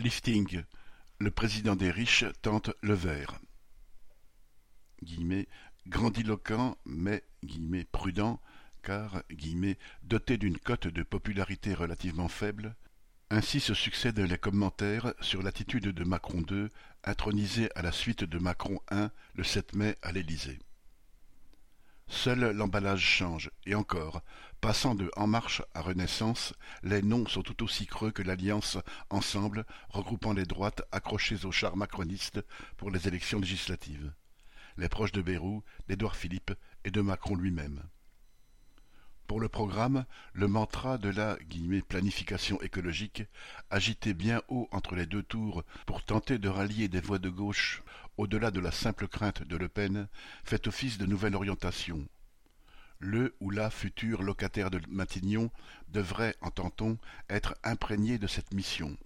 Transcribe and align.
Lifting, 0.00 0.62
le 1.18 1.30
président 1.30 1.76
des 1.76 1.90
riches 1.90 2.24
tente 2.40 2.70
le 2.80 2.94
vert. 2.94 3.38
Grandiloquent 5.86 6.78
mais 6.86 7.22
prudent, 7.92 8.40
car 8.82 9.22
doté 10.02 10.38
d'une 10.38 10.58
cote 10.58 10.86
de 10.86 11.02
popularité 11.02 11.74
relativement 11.74 12.28
faible, 12.28 12.76
ainsi 13.28 13.60
se 13.60 13.74
succèdent 13.74 14.20
les 14.20 14.38
commentaires 14.38 15.12
sur 15.20 15.42
l'attitude 15.42 15.88
de 15.88 16.04
Macron 16.04 16.42
II, 16.50 16.68
intronisé 17.04 17.68
à 17.74 17.82
la 17.82 17.92
suite 17.92 18.24
de 18.24 18.38
Macron 18.38 18.80
I 18.90 19.08
le 19.34 19.44
7 19.44 19.74
mai 19.74 19.98
à 20.00 20.12
l'Élysée. 20.12 20.60
Seul 22.10 22.50
l'emballage 22.50 23.00
change, 23.00 23.50
et 23.66 23.76
encore, 23.76 24.20
passant 24.60 24.96
de 24.96 25.10
En 25.16 25.28
Marche 25.28 25.62
à 25.74 25.80
Renaissance, 25.80 26.52
les 26.82 27.02
noms 27.02 27.26
sont 27.28 27.42
tout 27.42 27.62
aussi 27.62 27.86
creux 27.86 28.10
que 28.10 28.22
l'alliance 28.22 28.78
Ensemble 29.10 29.64
regroupant 29.88 30.32
les 30.32 30.44
droites 30.44 30.82
accrochées 30.90 31.44
au 31.44 31.52
char 31.52 31.76
macroniste 31.76 32.40
pour 32.76 32.90
les 32.90 33.06
élections 33.06 33.38
législatives. 33.38 34.12
Les 34.76 34.88
proches 34.88 35.12
de 35.12 35.22
Bayrou, 35.22 35.62
d'Édouard 35.88 36.16
Philippe 36.16 36.52
et 36.84 36.90
de 36.90 37.00
Macron 37.00 37.36
lui-même. 37.36 37.80
Pour 39.30 39.38
le 39.38 39.48
programme, 39.48 40.06
le 40.32 40.48
mantra 40.48 40.98
de 40.98 41.08
la 41.08 41.38
«planification 41.88 42.60
écologique» 42.62 43.22
agité 43.70 44.12
bien 44.12 44.42
haut 44.48 44.68
entre 44.72 44.96
les 44.96 45.06
deux 45.06 45.22
tours 45.22 45.62
pour 45.86 46.02
tenter 46.02 46.38
de 46.38 46.48
rallier 46.48 46.88
des 46.88 47.00
voix 47.00 47.20
de 47.20 47.28
gauche 47.28 47.84
au-delà 48.16 48.50
de 48.50 48.58
la 48.58 48.72
simple 48.72 49.06
crainte 49.06 49.44
de 49.44 49.56
Le 49.56 49.68
Pen, 49.68 50.08
fait 50.42 50.66
office 50.66 50.98
de 50.98 51.06
nouvelle 51.06 51.36
orientation. 51.36 52.08
Le 52.98 53.36
ou 53.38 53.50
la 53.50 53.70
futur 53.70 54.24
locataire 54.24 54.68
de 54.68 54.80
Matignon 54.88 55.52
devrait, 55.90 56.34
entend-on, 56.40 56.98
être 57.28 57.54
imprégné 57.62 58.18
de 58.18 58.26
cette 58.26 58.52
mission. 58.52 58.96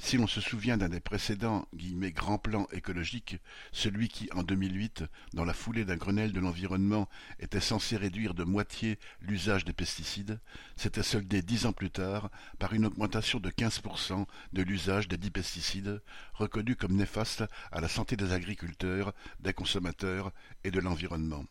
Si 0.00 0.16
l'on 0.16 0.28
se 0.28 0.40
souvient 0.40 0.78
d'un 0.78 0.88
des 0.88 1.00
précédents 1.00 1.66
«grands 1.74 2.38
plans 2.38 2.68
écologiques», 2.72 3.36
celui 3.72 4.08
qui, 4.08 4.30
en 4.32 4.44
2008, 4.44 5.04
dans 5.34 5.44
la 5.44 5.52
foulée 5.52 5.84
d'un 5.84 5.96
Grenelle 5.96 6.32
de 6.32 6.40
l'environnement, 6.40 7.08
était 7.40 7.60
censé 7.60 7.96
réduire 7.96 8.32
de 8.32 8.44
moitié 8.44 8.98
l'usage 9.20 9.64
des 9.64 9.72
pesticides, 9.72 10.40
s'était 10.76 11.02
soldé 11.02 11.42
dix 11.42 11.66
ans 11.66 11.72
plus 11.72 11.90
tard 11.90 12.30
par 12.58 12.72
une 12.74 12.86
augmentation 12.86 13.40
de 13.40 13.50
15% 13.50 14.24
de 14.52 14.62
l'usage 14.62 15.08
des 15.08 15.18
dix 15.18 15.30
pesticides, 15.30 16.00
reconnus 16.32 16.76
comme 16.78 16.94
néfastes 16.94 17.44
à 17.72 17.80
la 17.80 17.88
santé 17.88 18.16
des 18.16 18.32
agriculteurs, 18.32 19.12
des 19.40 19.52
consommateurs 19.52 20.32
et 20.64 20.70
de 20.70 20.80
l'environnement. 20.80 21.44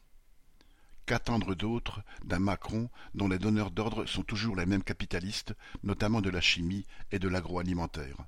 Qu'attendre 1.05 1.53
d'autre 1.53 2.01
d'un 2.25 2.39
Macron 2.39 2.89
dont 3.13 3.27
les 3.27 3.39
donneurs 3.39 3.71
d'ordre 3.71 4.05
sont 4.05 4.23
toujours 4.23 4.55
les 4.55 4.65
mêmes 4.65 4.83
capitalistes, 4.83 5.53
notamment 5.83 6.21
de 6.21 6.29
la 6.29 6.41
chimie 6.41 6.85
et 7.11 7.19
de 7.19 7.27
l'agroalimentaire? 7.27 8.25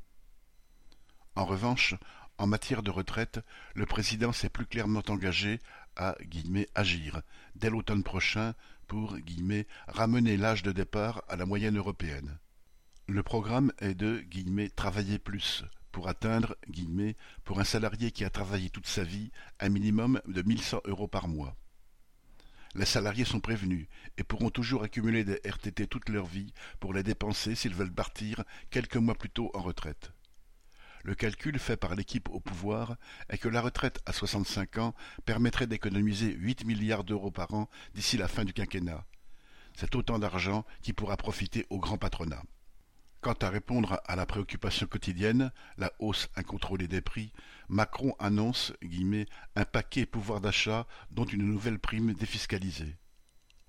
En 1.40 1.45
revanche, 1.45 1.95
en 2.38 2.48
matière 2.48 2.84
de 2.84 2.92
retraite, 2.92 3.40
le 3.73 3.86
président 3.86 4.34
s'est 4.34 4.50
plus 4.50 4.66
clairement 4.66 5.04
engagé 5.08 5.62
à 5.95 6.18
«agir» 6.76 7.22
dès 7.56 7.70
l'automne 7.70 8.04
prochain 8.04 8.56
pour 8.88 9.16
«ramener 9.88 10.36
l'âge 10.36 10.64
de 10.64 10.73
départ 10.73 11.23
à 11.30 11.38
la 11.38 11.45
moyenne 11.45 11.78
européenne». 11.78 12.38
Le 13.08 13.23
programme 13.23 13.72
est 13.80 13.94
de 13.94 14.22
«travailler 14.76 15.17
plus» 15.17 15.64
pour 15.94 16.10
atteindre 16.10 16.58
«pour 17.45 17.62
un 17.62 17.64
salarié 17.64 18.12
qui 18.12 18.26
a 18.26 18.30
travaillé 18.30 18.70
toute 18.70 18.88
sa 18.88 19.06
vie, 19.06 19.32
un 19.62 19.70
minimum 19.70 20.20
de 20.28 20.42
1100 20.42 20.82
euros 20.88 21.08
par 21.08 21.30
mois». 21.30 21.56
Les 22.76 22.86
salariés 22.86 23.23
sont 23.23 23.40
prévenus 23.40 23.88
et 24.17 24.26
pourront 24.26 24.50
toujours 24.50 24.84
accumuler 24.84 25.23
des 25.23 25.40
RTT 25.45 25.88
toute 25.88 26.10
leur 26.10 26.26
vie 26.26 26.54
pour 26.82 26.94
les 26.94 27.02
dépenser 27.02 27.56
s'ils 27.56 27.73
veulent 27.73 27.94
partir 27.94 28.44
quelques 28.72 28.98
mois 28.98 29.16
plus 29.16 29.30
tôt 29.30 29.52
en 29.54 29.62
retraite. 29.62 30.12
Le 31.03 31.16
calcul 31.16 31.58
fait 31.59 31.78
par 31.78 31.95
l'équipe 31.95 32.30
au 32.30 32.39
pouvoir 32.39 32.97
est 33.30 33.38
que 33.38 33.47
la 33.47 33.61
retraite 33.61 34.00
à 34.05 34.14
65 34.14 34.78
ans 34.80 34.95
permettrait 35.25 35.67
d'économiser 35.67 36.33
8 36.33 36.66
milliards 36.66 37.03
d'euros 37.03 37.31
par 37.31 37.53
an 37.53 37.69
d'ici 37.94 38.17
la 38.17 38.27
fin 38.27 38.43
du 38.43 38.54
quinquennat. 38.54 39.05
C'est 39.76 39.95
autant 39.95 40.20
d'argent 40.20 40.65
qui 40.82 40.93
pourra 40.93 41.15
profiter 41.15 41.65
au 41.70 41.80
grand 41.80 41.98
patronat. 41.98 42.43
Quant 43.21 43.33
à 43.33 43.49
répondre 43.49 44.02
à 44.05 44.15
la 44.15 44.26
préoccupation 44.26 44.87
quotidienne, 44.87 45.52
la 45.77 45.92
hausse 45.99 46.30
incontrôlée 46.36 46.87
des 46.87 47.02
prix, 47.02 47.33
Macron 47.67 48.16
annonce 48.17 48.73
un 49.55 49.66
paquet 49.66 50.05
pouvoir 50.05 50.39
d'achat 50.39 50.87
dont 51.11 51.26
une 51.26 51.45
nouvelle 51.45 51.80
prime 51.80 52.14
défiscalisée. 52.14 52.95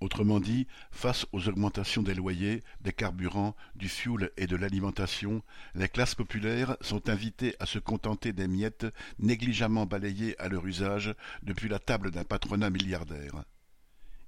Autrement 0.00 0.40
dit, 0.40 0.66
face 0.90 1.26
aux 1.32 1.46
augmentations 1.48 2.02
des 2.02 2.14
loyers, 2.14 2.64
des 2.80 2.92
carburants, 2.92 3.54
du 3.74 3.88
fioul 3.88 4.30
et 4.38 4.46
de 4.46 4.56
l'alimentation, 4.56 5.42
les 5.74 5.90
classes 5.90 6.14
populaires 6.14 6.78
sont 6.80 7.10
invitées 7.10 7.54
à 7.60 7.66
se 7.66 7.78
contenter 7.78 8.32
des 8.32 8.48
miettes 8.48 8.86
négligemment 9.18 9.84
balayées 9.84 10.38
à 10.40 10.48
leur 10.48 10.66
usage 10.66 11.14
depuis 11.42 11.68
la 11.68 11.78
table 11.78 12.10
d'un 12.10 12.24
patronat 12.24 12.70
milliardaire. 12.70 13.44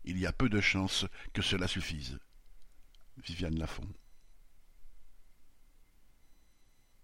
Il 0.05 0.19
y 0.19 0.27
a 0.27 0.33
peu 0.33 0.51
de 0.51 0.61
chances 0.61 1.07
que 1.33 1.41
cela 1.41 1.67
suffise. 1.67 2.19
Viviane 3.17 3.59
Lafont 3.59 3.89